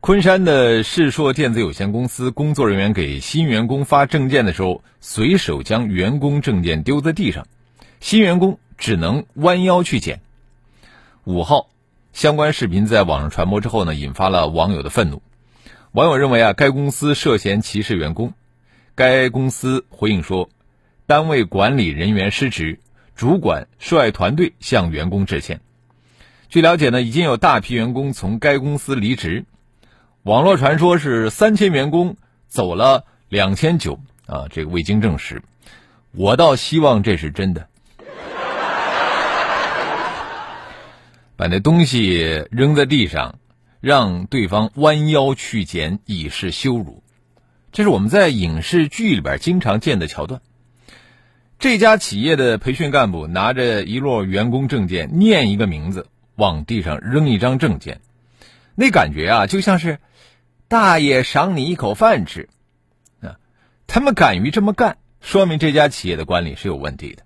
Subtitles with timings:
[0.00, 7.46] 昆山的世硕电子有限公司工作人员给新员工发证件的时候，随手将员工证件丢在地上。
[8.00, 10.22] 新员工只能弯腰去捡。
[11.24, 11.68] 五号，
[12.14, 15.20] 相关视频在网上传播之后呢，引发了网友的愤怒。
[15.92, 18.32] 网友认为啊，该公司涉嫌歧视员工。
[18.94, 20.48] 该公司回应说，
[21.06, 22.80] 单位管理人员失职，
[23.14, 25.60] 主管率团队向员工致歉。
[26.48, 29.44] 据了解呢，已经有大批员工从该公司离职。
[30.24, 35.42] 网络传说是三千员工走了两千九啊，这个未经证实。
[36.12, 37.68] 我倒希望这是真的。
[41.36, 43.38] 把那东西扔在地上，
[43.80, 47.02] 让对方弯腰去捡，以示羞辱。
[47.72, 50.42] 这是我们在影视剧里边经常见的桥段。
[51.58, 58.02] 这家企业的培训干部拿着一摞员工证件，念一个名字，往地上扔一张证件，
[58.74, 59.98] 那感觉啊，就像是
[60.70, 62.48] 大爷赏你一口饭吃。
[63.20, 63.40] 啊，
[63.88, 67.24] 他们敢于这么干，说明这家企业的管理是有问题的。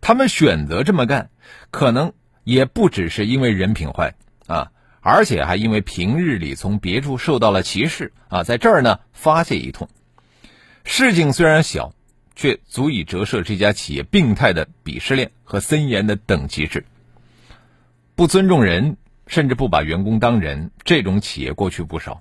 [0.00, 1.30] 他们选择这么干，
[1.70, 2.12] 可能。
[2.42, 4.14] 也不只是因为人品坏
[4.46, 9.88] 啊，而且还因为平日里从别处受到了歧视啊，在这儿呢发泄一通。
[10.82, 11.92] 事情虽然小，
[12.34, 16.86] 却足以折射这家企业病态的鄙视链和森严的等级制。
[18.16, 22.20] 不尊重人，甚至不把员工当人，这种企业过去不少。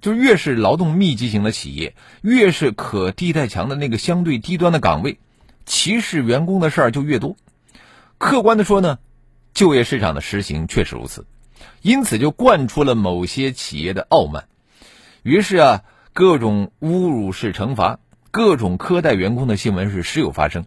[0.00, 5.18] 就越是劳动密集型的企业，越是可替代强的那个相对低端的岗位，
[5.66, 7.36] 歧视员工的事儿就越多。
[8.18, 8.98] 客观的说呢？
[9.52, 11.26] 就业市场的实行确实如此，
[11.80, 14.48] 因此就惯出了某些企业的傲慢。
[15.22, 15.82] 于是啊，
[16.12, 18.00] 各种侮辱式惩罚、
[18.32, 20.64] 各种苛待员工的新闻是时有发生。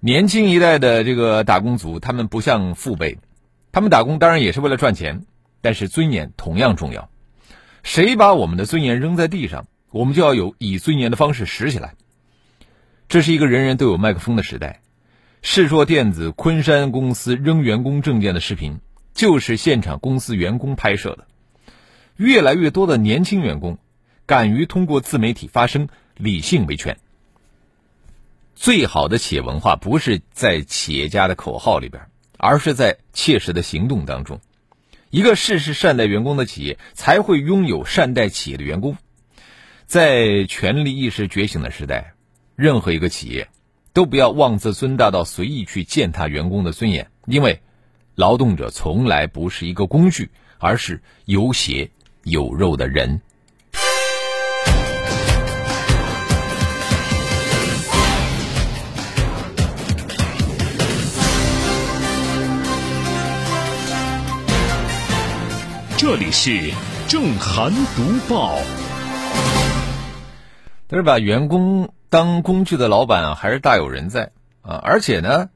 [0.00, 3.18] 年轻一代的这个打工族，他们不像父辈，
[3.70, 5.24] 他们打工当然也是为了赚钱，
[5.60, 7.08] 但是尊严同样重要。
[7.84, 11.94] 谁把我们的尊严扔在地上，我们就要有以尊严的方式拾起来。
[13.08, 14.80] 这是一个人人都有麦克风的时代。
[15.42, 18.80] 世硕电子昆山公司扔员工证件的视频，
[19.12, 21.26] 就是现场公司员工拍摄的。
[22.16, 23.76] 越来越多的年轻员工
[24.24, 26.96] 敢于通过自媒体发声，理性维权。
[28.54, 32.04] 最好的企业文化不是在企业家的口号里边，
[32.38, 34.40] 而是在切实的行动当中。
[35.14, 38.96] 一个事事善待员工的企业，才会拥有善待企业的员工。
[39.86, 42.14] 在权力意识觉醒的时代，
[42.56, 43.46] 任何一个企业。
[43.92, 47.60] 都不要妄自尊大到随意去践踏员工的尊严，因为
[48.16, 51.92] 劳动者从来不是一个工具，而是有血
[52.24, 53.22] 有肉的人。
[66.06, 66.70] 这里是
[67.08, 68.58] 正涵读报，
[70.86, 71.94] 但是把员工。
[72.10, 74.78] 当工具的老板，还是大有人在啊！
[74.84, 75.48] 而且呢，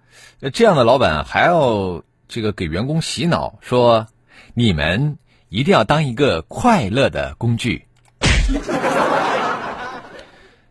[0.55, 4.07] 这样的老板还要这个给员工洗脑，说
[4.55, 5.19] 你们
[5.51, 7.85] 一定要当一个快乐的工具。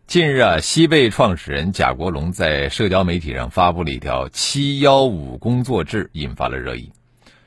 [0.08, 6.90] 近日啊，西贝创始人贾国龙在社交媒体上发布了一条“七幺五”工作制，引发了热议。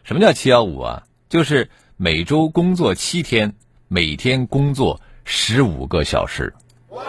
[0.06, 1.04] 什么叫“七幺五”啊？
[1.28, 1.70] 就是
[2.04, 3.54] 每周工作七天，
[3.88, 6.52] 每天工作十五个小时。
[6.90, 7.04] 哇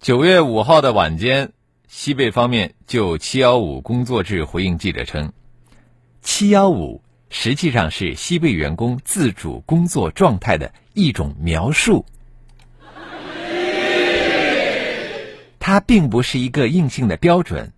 [0.00, 1.52] 九月五号的晚间，
[1.88, 5.30] 西贝方面就“七幺五”工作制回应记者称
[6.24, 12.06] ：“七幺五实际上是西贝员工自主工作状态的一种描述，
[15.58, 17.70] 它并不是一个硬性的标准，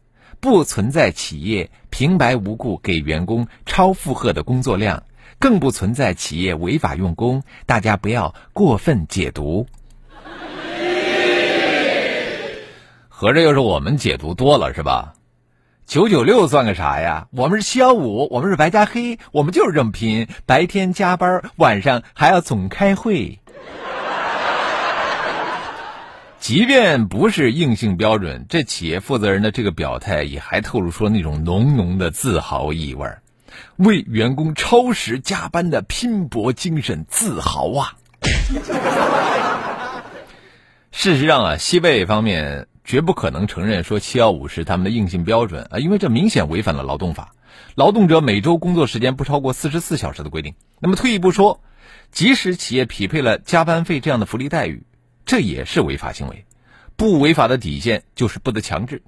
[0.42, 5.04] 不存在企业平白无故给员工超负荷的工作量，
[5.38, 7.44] 更不存在企业违法用工。
[7.64, 9.68] 大家不要过分解读。”
[13.08, 15.14] 合着又是我们解读多了是吧？
[15.86, 17.28] 九九六算个啥呀？
[17.30, 23.38] 我们是七幺五，我们是白加黑，我们就是这么拼，白天加班，晚上还要总开会。
[26.42, 33.08] 即便不是硬性标准，这企业负责人的这个表态也还透露出那种浓浓的自豪意味
[33.76, 37.92] 为员工超时加班的拼搏精神自豪啊！
[40.90, 47.36] 事实上啊，西贝方面绝不可能承认说七幺五是他们的硬性标准啊，因为这明显违反了劳动法，
[47.76, 50.56] 劳动者每周工作时间不超过四十四小时的规定。
[50.80, 51.60] 那么退一步说，
[52.10, 54.82] 即使企业匹配了加班费这样的福利待遇，
[55.24, 56.44] 这也是违法行为。
[56.96, 59.02] 不违法的底线就是不得强制。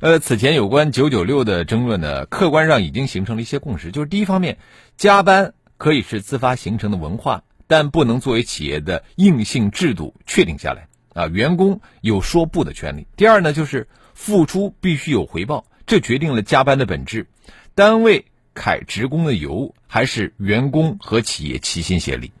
[0.00, 4.58] 呃，此前有关九九六的争论呢，客观上已经形成了一些共识，就是第一方面，
[4.96, 13.06] 加班可以是自发形成的文化，但不能作为企业的硬性制度确定下来啊，员工有说不的权利。
[13.16, 17.26] 第二呢，就是付出必须有回报，这决定了加班的本质，
[17.74, 22.32] 单位揩职工的油，还是员工和企业齐心协力。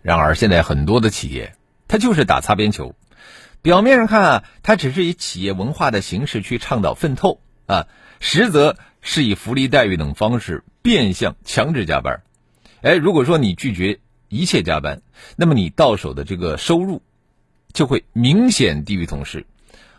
[0.00, 1.52] 然而，现在很多的企业，
[1.90, 2.94] 它就是打擦边球。
[3.62, 7.88] 表面上看啊，它只是以企业文化的形式去倡导奋斗啊，
[8.20, 12.22] 实则是以福利待遇等方式变相强制加班。
[12.80, 13.98] 哎，如果说你拒绝
[14.28, 15.02] 一切加班，
[15.34, 17.02] 那么你到手的这个收入
[17.72, 19.44] 就会明显低于同事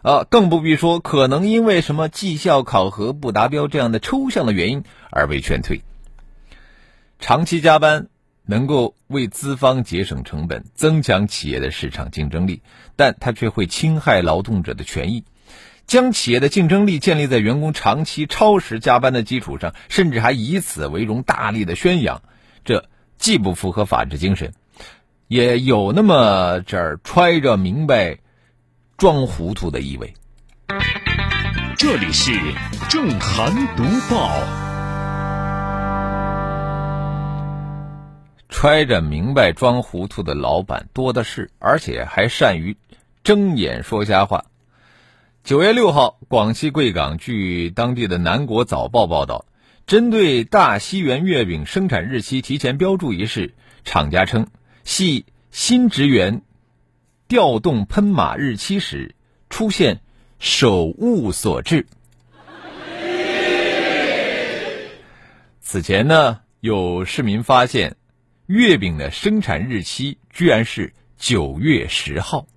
[0.02, 5.82] 啊，更不必说可能因为什么绩效考核不达标这样的抽象的原因而被劝退。
[7.20, 8.08] 长期加班。
[8.46, 12.62] 能够为资方节省成本，增强企业的市场竞争力，
[12.96, 15.24] 但它却会侵害劳动者的权益，
[15.86, 22.22] 将企业的竞争力建立在员工长期超时加班的基础上，甚至还以此为荣，大力的宣扬，
[22.66, 24.54] 这既不符合法治精神，
[25.28, 28.18] 也有那么这儿揣着明白
[28.98, 30.14] 装糊涂的意味。
[31.78, 32.32] 这里是
[32.90, 34.71] 正涵读报。
[38.52, 42.78] 揣着明白装糊涂的老板多的是，而且还善于
[43.24, 44.46] 睁眼说瞎话。
[45.44, 49.46] 九月六号，广西贵港，据当地的南国早报报道，
[49.88, 54.46] 针对大西园月饼生产日期提前标注一事，厂家称
[54.84, 56.42] 系新职员
[57.30, 59.16] 调动喷码日期时
[59.50, 60.02] 出现
[60.38, 61.88] 手误所致。
[65.62, 67.96] 此前呢，有市民发现。
[68.52, 72.48] 月饼的生产日期居然是九月十号，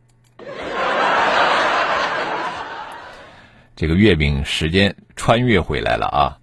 [3.76, 6.38] 这个月饼时间穿越回来了啊！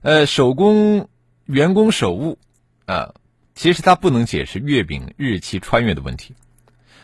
[0.00, 1.10] 呃，手工
[1.44, 2.38] 员工手误
[2.86, 3.12] 啊，
[3.54, 6.34] 其实它不能解释月饼日期穿越的问题，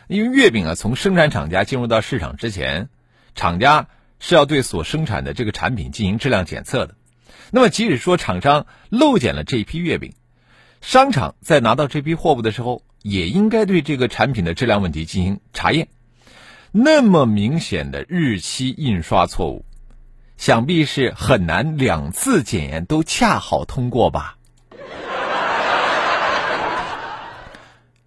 [0.09, 2.89] 因为月饼啊，从生产厂家进入到市场之前，
[3.35, 6.95] 厂家是要对所生产的这个产品进行质量检测的。
[7.51, 10.15] 那么，即使说厂商漏检了这一批月饼，
[10.81, 15.89] 商场在拿到这批货物的时候，也应该对这个产品的质量问题进行查验。
[16.73, 19.65] 那么明显的日期印刷错误，
[20.37, 24.37] 想必是很难两次检验都恰好通过吧？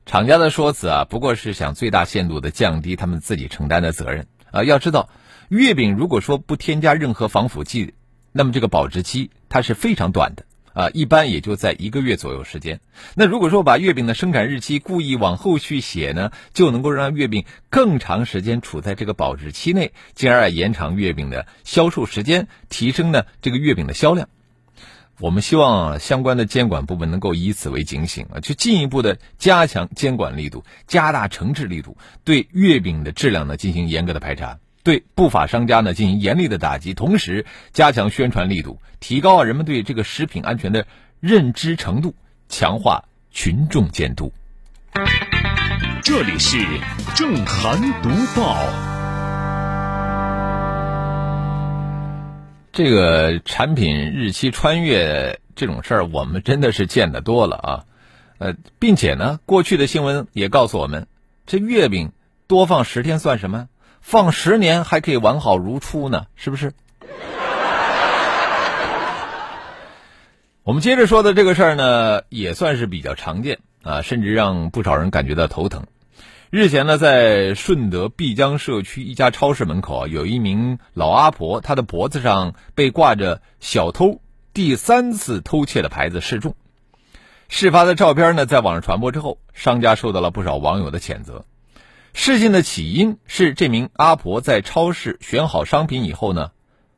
[0.06, 4.64] 厂家的说辞啊，不过是想最大限度的降低他们自己承担的责任啊。
[4.64, 5.10] 要知道，
[5.50, 7.94] 月饼如果说不添加任何防腐剂，
[8.32, 10.46] 那么这个保质期它是非常短的。
[10.74, 12.80] 啊，一般也就在一个月左右时间。
[13.16, 24.28] 那如果说把月饼的生产日期故意往后去写呢，就能够让月饼更长时间处在这个保质期内，进而延长月饼的销售时间，提升呢这个月饼的销量。
[25.20, 34.58] 我们希望相关的监管部门能够以此为警醒啊，去进一步的加强监管力度，加大惩治力度，对月饼的质量呢进行严格的排查。
[34.84, 40.86] 对不法商家呢进行严厉的打击，同时加强宣传力度，提高人们对这个食品安全的
[41.22, 42.16] 认知程度，
[42.50, 44.34] 强化群众监督。
[46.04, 46.58] 这里是
[47.16, 48.58] 正涵读报。
[52.74, 57.86] 这个产品日期穿越这种事儿，我们真的是见得多了啊！
[58.40, 61.08] 呃，并且呢，过去的新闻也告诉我们，
[61.46, 62.12] 这月饼
[62.48, 63.70] 多放十天算什么？
[64.04, 66.74] 放十年还可以完好如初呢，是不是？
[70.62, 75.88] 我们接着说的这个事儿呢，也算是比较常见啊，甚至让不少人感觉到头疼。
[76.52, 84.22] 日前呢，在顺德碧江社区一家超市门口啊，有一名老阿婆，她的脖子上被挂着“小偷
[84.54, 86.56] 第三次偷窃”的牌子示众。
[87.50, 91.46] 事发的照片呢，在网上传播之后，商家受到了不少网友的谴责。
[92.14, 96.52] 事情的起因是这名阿婆在超市选好商品以后呢，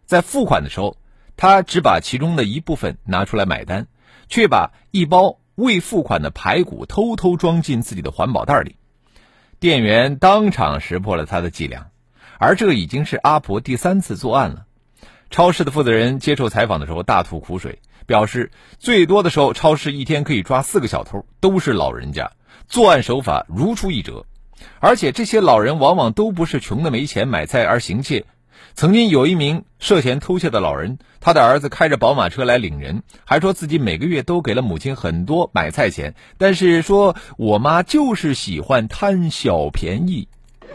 [0.05, 0.97] 在付款的时候，
[1.37, 3.87] 她只把其中的一部分拿出来买单，
[4.27, 8.75] 却把一包未付款的排骨偷偷装进自己的环保袋里。
[9.59, 11.87] 店员当场识破了他的伎俩，
[12.37, 14.65] 而这已经是阿婆第三次作案了。
[15.29, 22.33] 超市的负责人接受采访的时候大吐苦水，表示，最多的时候，超市一天可以抓四个小偷，都是老人家，
[22.67, 24.25] 作案手法如出一辙。
[24.79, 28.25] 而且这些老人往往都不是穷的没钱买菜而行窃。
[28.73, 40.27] 曾经有一名涉嫌偷窃的老人，他的儿子开着宝马车来领人，还说自己每个月都给了母亲很多买菜钱，但是说我妈就是喜欢贪小便宜。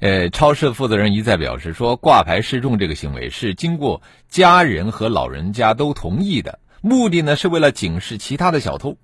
[0.00, 8.96] 呃，超市负责人一再表示说，挂牌示众这个行为是经过家人和老人家都同意的，目的呢是为了警示其他的小偷。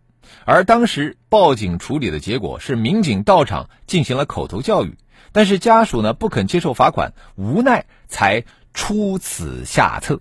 [0.44, 4.96] 而当时报警处理的结果是，民警到场进行了口头教育，
[5.32, 10.20] 但是家属呢不肯接受罚款，无奈才出此下策。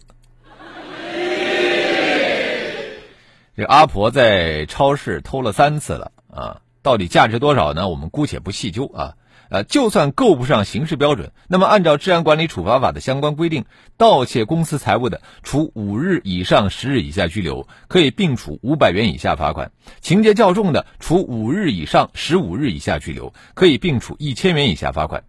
[3.56, 7.90] 这阿婆在超市偷了三次了啊，到底价值多少呢？
[7.90, 9.16] 我们姑且不细究啊。
[9.52, 13.66] 呃，就算够不上刑事标准，那么按照治安管理处罚法的相关规定，
[13.98, 19.68] 盗窃公司财物的，处五日以上十日以下拘留，可以并处五百元以下罚款；
[20.00, 25.26] 情节较重的，处五日以上十五日以下拘留，可以并处一千元以下罚款。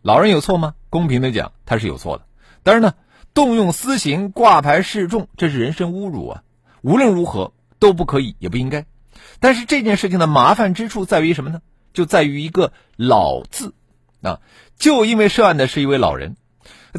[0.00, 0.74] 老人有错吗？
[0.88, 2.24] 公平的讲，他是有错的。
[2.62, 2.94] 当然呢，
[3.34, 6.42] 动用私刑挂牌示众，这是人身侮辱啊！
[6.80, 8.86] 无论如何都不可以，也不应该。
[9.38, 11.60] 但是这件事情的麻烦之处在于什么呢？
[11.94, 13.72] 就在于一个“老”字，
[14.20, 14.40] 啊，
[14.78, 16.36] 就因为涉案的是一位老人，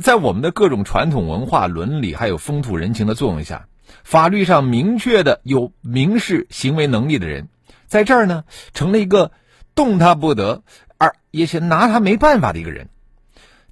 [0.01, 3.67] 在我们的各种传统文化、伦理还有风土人情的作用下，
[4.03, 7.49] 法律上明确的有民事行为能力的人，
[7.85, 9.31] 在这儿呢，成了一个
[9.75, 10.63] 动他不得，
[10.97, 12.89] 而也是拿他没办法的一个人。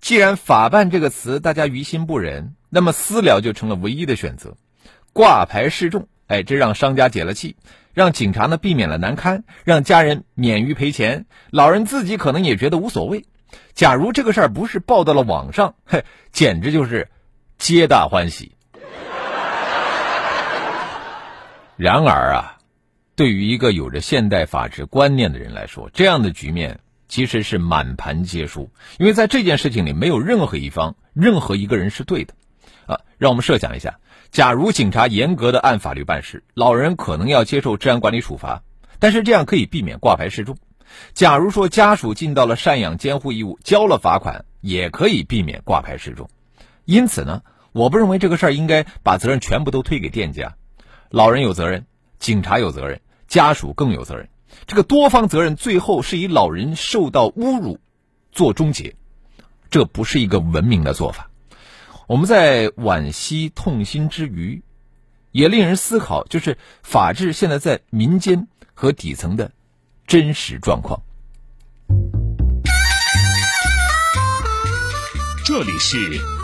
[0.01, 4.57] 既然“法办”这个词大家于心不忍，那么私了就成了唯一的选择，
[5.13, 7.55] 挂牌示众，哎，这让商家解了气。
[7.93, 13.25] 让警察呢避免了难堪，让家人免于赔钱，老人自己可能也觉得无所谓。
[13.75, 17.09] 假如这个事儿不是报到了网上，嘿，简直就是
[17.59, 18.53] 皆大欢喜。
[21.77, 22.57] 然而啊，
[23.15, 32.33] 对于一个有着现代法治观念的人来说，这样的局面其实是满盘皆输，因为在这件事情里，没有任何一方、任何一个人是对的。
[32.87, 33.99] 啊，让我们设想一下。
[34.33, 38.63] 假如警察严格的按法律办事，老人可能要接受治安管理处罚，
[38.97, 40.57] 但是这样可以避免挂牌示众。
[41.13, 46.27] 假如说家属尽到了赡养监护义务，交了罚款，也可以避免挂牌示众。
[46.85, 50.55] 因此呢，我不认为这个事儿应该把责任全部都推给店家，
[51.11, 51.85] 老人有责任，
[52.17, 54.29] 警察有责任，家属更有责任。
[54.65, 57.77] 这个多方责任最后是以老人受到侮辱
[58.31, 58.95] 做终结，
[59.69, 61.29] 这不是一个文明的做法。
[62.05, 64.61] 我们在惋惜痛心之余，
[65.31, 69.53] 也令人思考，就是法治现在在民间和底层的
[70.05, 71.01] 真实状况。
[75.45, 75.97] 这里是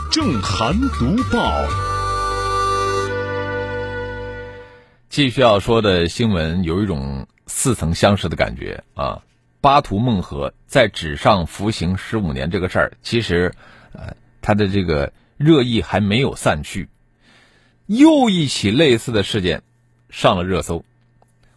[0.10, 1.68] 正涵读报。
[5.10, 9.22] 继续要说的新闻有一种似曾相识的感觉啊！
[9.60, 13.54] 巴图孟和在纸上服刑十五年这个事儿，其实，
[13.92, 15.12] 呃，他的这个。
[15.40, 16.90] 热议还没有散去，
[17.86, 19.64] 又一起类似的事件
[20.10, 20.84] 上了热搜。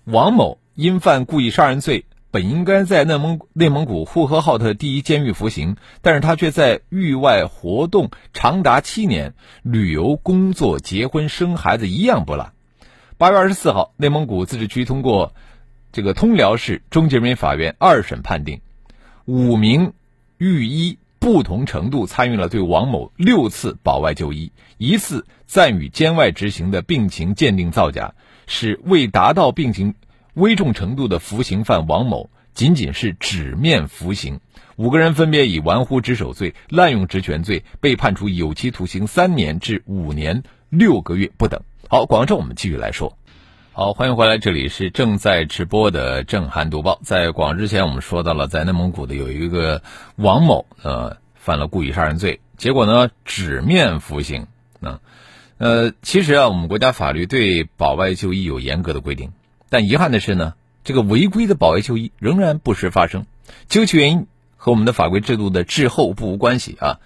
[0.05, 9.35] 王某因犯故意杀人罪，本应该在内蒙内蒙古呼和浩特第一监狱服刑，但是他却在狱外活动长达七年，
[9.65, 12.53] 旅游、工作、结婚、生孩子一样不落。
[13.19, 15.35] 八月二十四号，内蒙古自治区通过
[15.91, 18.61] 这个通辽市中级人民法院二审判定，
[19.25, 19.93] 五名
[20.39, 20.99] 狱医。
[21.23, 28.14] 不同程度参与了对王某六次保外就医，一次暂予监外执行的病情鉴定造假，
[28.49, 29.95] 使未达到病情
[30.35, 34.41] 危重程度的服刑犯王某仅仅是纸面服刑。
[34.75, 41.62] 五个人分别以玩忽职守罪、滥用职权罪被判处有期徒刑三年至五年六个月不等。
[41.88, 43.17] 好，广州我们继续来说。
[43.75, 47.00] 好，欢迎回来，这里是正在直播的正涵读报。
[47.02, 49.83] 在广之前，我们说到了，在内蒙古的有一个
[50.17, 54.47] 王某，呃，犯了故意杀人罪，结果呢，纸面服刑。
[54.83, 55.00] 啊，
[55.57, 59.33] 呃，其实啊，我们国家法律对保外就医有严格的规定，
[59.71, 60.52] 但遗憾的是呢，
[60.85, 63.25] 这个违规的保外就医仍然不时发生。
[63.69, 64.26] 究其原因，
[64.59, 67.00] 和我们的法规制度的滞后不无关系啊。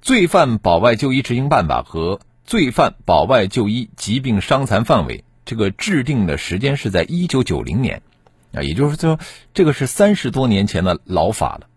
[0.00, 5.22] 罪犯保外就医执行办法和罪犯保外就医疾病伤残范围。
[5.48, 8.02] 这个制定的时间是在一九九零年，
[8.52, 9.18] 啊，也就是说，
[9.54, 11.68] 这个是三十多年前的老法了。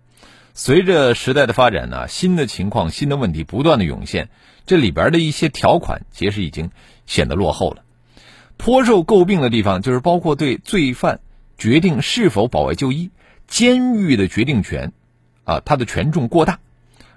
[0.53, 4.27] 随着时代的发展呢，新的情况、新的问题不断的涌现，
[4.65, 6.69] 这里边的一些条款其实已经
[7.05, 7.83] 显得落后了。
[8.57, 11.21] 颇受诟病的地方就是包括对罪犯
[11.57, 13.09] 决定是否保外就医，
[13.47, 14.91] 监狱的决定权，
[15.45, 16.59] 啊，它的权重过大，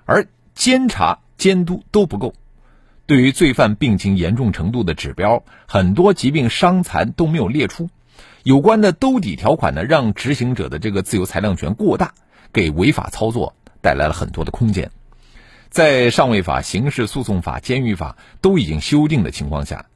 [0.05, 2.33] 而监察监督都不够。
[3.07, 7.91] 对于罪犯病情严重程度的指标，很多疾病伤残都没有列出。
[8.45, 12.15] 有关的兜底条款呢，让执行者的这个自由裁量权过大，
[12.53, 14.91] 给违法操作带来了很多的空间。
[15.69, 19.87] 在上位法、刑事诉讼法、监狱法都已经修订的情况下，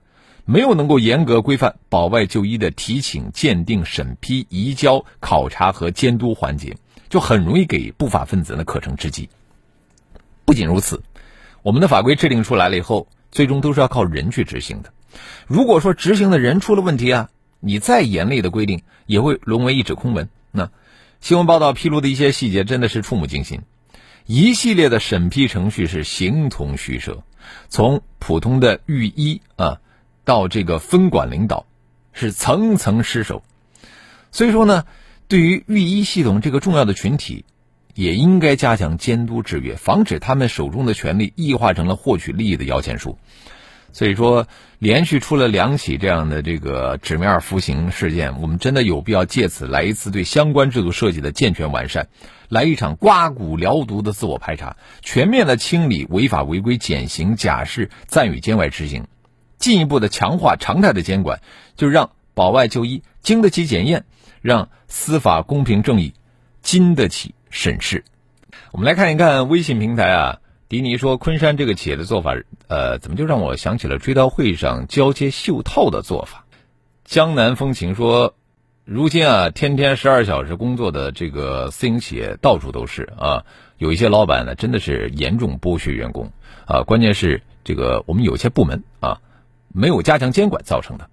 [0.45, 6.77] 没有能够严格规范保外就医的提请、鉴定、审批、移交、考察和监督环节，
[7.09, 9.31] 就很容易给不法分子呢可乘之机。
[10.45, 11.03] 不仅如此，
[11.63, 14.93] 我们的法规制定出来了以后，最终都是要靠人去执行的。
[15.47, 20.29] 如果说执行的人出了问题啊，你再严厉的规定也会沦为一纸空文。
[20.53, 20.71] 那
[21.21, 23.63] 新闻报道披露的一些细节真的是触目惊心，
[24.27, 27.23] 一系列的审批程序是形同虚设，
[27.69, 29.81] 从普通的御医啊，
[30.25, 31.67] 到这个分管领导，
[32.13, 33.43] 是层层失守。
[34.31, 34.85] 所以说呢，
[35.27, 37.45] 对于御医系统这个重要的群体，
[37.99, 43.19] 也应该加强监督制约，防止他们手中的权力异化成了获取利益的摇钱树。
[43.91, 44.47] 所以说，
[44.79, 52.07] 连续出了两起这样的这个纸面服刑事件，我们真的有必要借此来一次对相关制度设计的健全完善，
[52.49, 59.09] 来一场刮骨疗毒的自我排查，全面的清理违法违规、减刑、假释、暂予监外执行，
[59.59, 61.41] 进一步的强化常态的监管，
[61.75, 64.05] 就让保外就医经得起检验，
[64.41, 66.15] 让司法公平正义
[66.63, 68.05] 经得起审视。
[68.73, 70.39] 我们来看一看微信平台啊。
[70.69, 72.37] 迪尼说：“昆山这个企业的做法，
[72.67, 76.45] 呃，怎么就让我想起了追悼会上交接袖套的做法？”
[77.07, 78.35] 江南风情说
[78.85, 83.47] ：“如今啊，天天十二小时工作的这个私营企业到处都是啊，
[83.79, 86.31] 有一些老板呢，真的是严重剥削员工
[86.67, 86.83] 啊。
[86.83, 89.23] 关键是这个我们有些部门啊，
[89.73, 91.09] 没有加强监管造成的。”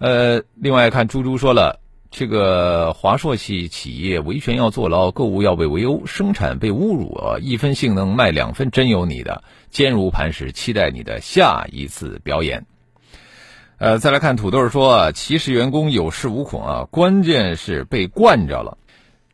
[0.00, 1.80] 呃，另外看猪猪说了。
[2.16, 7.38] 这个华硕系企业维权要坐牢，购物要被围殴，生产被侮辱啊！
[7.40, 9.42] 一分性能卖两分，真有你的！
[9.68, 12.66] 坚如磐石，期待你的下一次表演。
[13.78, 18.78] 呃，再来看土豆说啊，歧视员工有恃无恐啊，关键是被惯着了。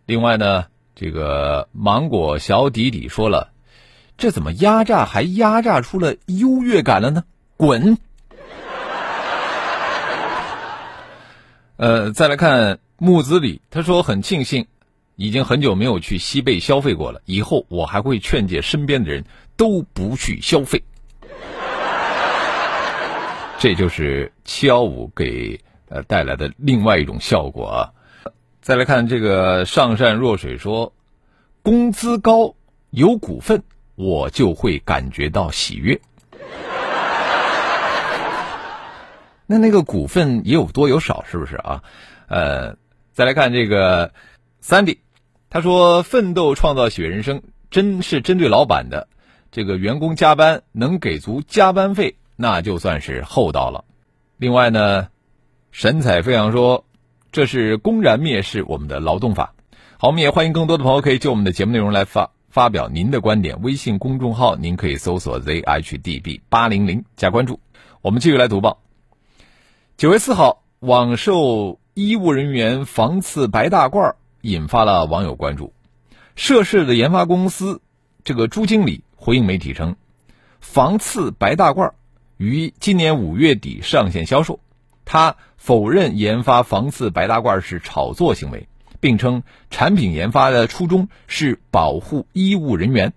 [0.07, 3.51] 另外呢，这个芒果小底底说了，
[4.17, 7.25] 这怎么压榨还压榨出了优越感了呢？
[7.59, 7.99] 滚！
[11.81, 14.67] 呃，再来看木子李，他说很庆幸，
[15.17, 19.25] 已经很久没有去西贝消费过了，以后我还会劝诫身边的人
[19.57, 20.83] 都不去消费。
[23.59, 27.81] 这就是七幺五给呃带来的另外一种效果啊。
[28.61, 30.93] 再来看这个上善若水说，
[31.63, 32.57] 工资高
[32.91, 33.63] 有股份，
[33.95, 35.99] 我就会感觉到喜悦。
[39.53, 41.83] 那那个股份也有多有少，是不是啊？
[42.29, 42.77] 呃，
[43.11, 44.13] 再来看这个
[44.63, 44.99] ，Sandy，
[45.51, 49.09] 他说：“奋斗创造喜悦人生，真是针对老板的。
[49.51, 53.85] 这个员工加班能给足加班费，那就算是厚道了。
[54.37, 55.09] 另外呢，
[55.73, 56.85] 神采飞扬说，
[57.33, 59.55] 这是公然蔑视我们的劳动法。
[59.99, 63.61] 好，我们也欢迎更多的朋友可以就我们的节目内容来发发表您的观点。
[63.63, 67.59] 微信公众号您可以搜索 zhdb 八零零加关注。
[68.01, 68.80] 我们继续来读报。
[70.01, 75.75] 九月四号，网售医务人员防刺白大褂引发了网友关注。
[76.37, 77.83] 涉事的研发公司
[78.25, 79.97] 这个朱经理回应媒体称，
[80.59, 81.93] 防刺白大褂
[82.39, 84.61] 于今年五月底上线销售。
[85.05, 88.69] 他否认研发防刺白大褂是炒作行为，
[89.01, 93.13] 并称产品研发的初衷是保护医务人员。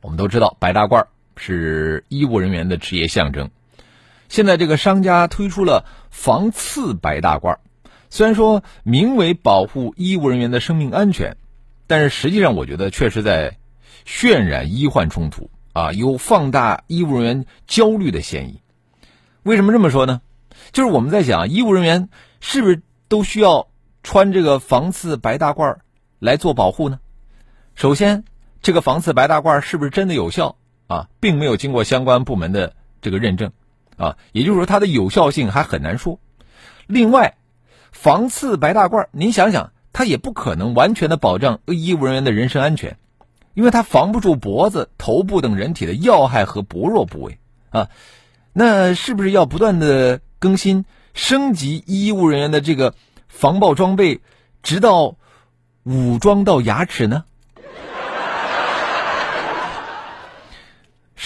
[0.00, 1.04] 我们都知道，白大褂
[1.36, 3.50] 是医务人员的职业象征。
[4.30, 7.56] 现在这个商家推出了防刺白大褂，
[8.10, 11.36] 虽然说名为保护医务人员的生命安全，
[11.88, 13.58] 但是实际上我觉得确实在
[14.06, 18.60] 渲染医患冲突啊，有放大医务人员焦虑的嫌疑。
[19.42, 20.20] 为什么这么说呢？
[20.70, 23.66] 就是我们在想，医务人员是不是都需要
[24.04, 25.78] 穿这个防刺白大褂
[26.20, 27.00] 来做保护呢？
[27.74, 28.22] 首先，
[28.62, 30.54] 这个防刺白大褂是不是真的有效
[30.86, 33.50] 啊，并没有经过相关部门的这个认证。
[34.00, 36.18] 啊，也就是说，它的有效性还很难说。
[36.86, 37.36] 另外，
[37.92, 42.96] 防刺白大褂，您想想，它也不可能完全的保障医务人员的人身安全，
[43.52, 47.88] 因为它防不住脖子、头部等人体的要害和薄弱部位啊。
[48.54, 52.94] 那是不是要不断的更新、升级医务人员的这个
[53.28, 54.22] 防爆装备，
[54.62, 55.16] 直到
[55.82, 57.24] 武装到牙齿呢？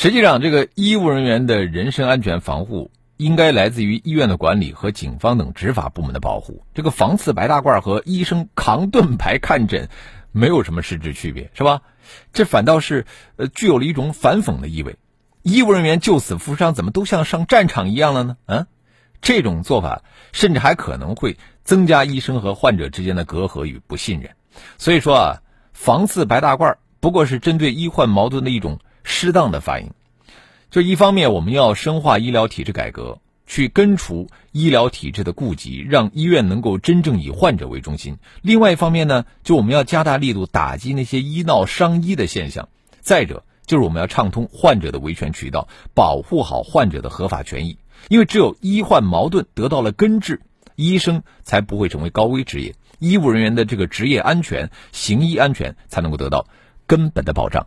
[0.05, 6.67] 实际上，这个医务人员的人身安全防护应该来自于医院的管理和警方等执法部门的保护。
[6.75, 9.89] 这个防刺白大褂和医生扛盾牌看诊
[10.31, 11.81] 没有什么实质区别，是吧？
[12.35, 14.97] 这反倒是呃具有了一种反讽的意味。
[15.41, 18.37] 医务人员救死扶伤，怎么都像上战场一样了呢？
[18.45, 18.67] 啊，
[19.23, 24.33] 这种做法甚至还可能会增加医生和患者之间的隔阂与不信任。
[24.77, 25.41] 所以说啊，
[25.73, 29.93] 防刺白大褂不过是针对医患矛盾的一种适当的反应。
[30.71, 42.69] 就一方面，我们要深化医疗体制改革，去根除医疗体制的痼疾，让医院能够真正以患者为中心；另外一方面呢，就我们要加大力度打击那些医闹伤医的现象。
[43.01, 47.79] 再者，就是我们要畅通患者的维权渠道，保护好患者的合法权益。
[48.09, 50.41] 因为只有医患矛盾得到了根治，
[50.75, 56.47] 医生才不会成为高危职业，医务人员的这个职业安全、行医安全才能够得到
[56.87, 57.67] 根本的保障。